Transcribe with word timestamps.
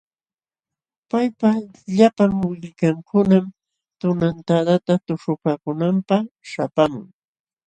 Paypa 1.09 1.49
llapan 1.97 2.31
willkankunam 2.41 3.45
tunantadata 3.99 4.93
tuśhupaakunanpaq 5.05 6.23
śhapaamun. 6.49 7.07